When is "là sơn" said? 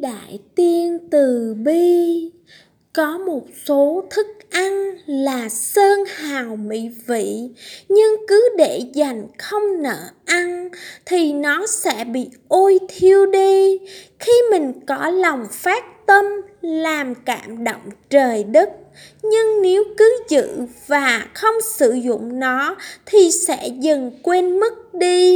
5.06-6.04